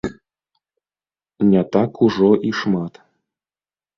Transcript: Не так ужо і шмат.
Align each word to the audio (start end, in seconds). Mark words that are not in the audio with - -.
Не 1.51 1.61
так 1.77 1.93
ужо 2.07 2.31
і 2.49 2.53
шмат. 2.61 2.93